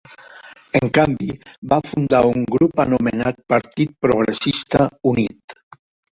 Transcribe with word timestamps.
En 0.77 0.87
canvi, 0.97 1.27
va 1.73 1.77
fundar 1.89 2.21
un 2.31 2.47
grup 2.57 2.81
anomenat 2.85 3.45
Partit 3.55 3.95
Progressista 4.09 4.91
Unit. 5.15 5.59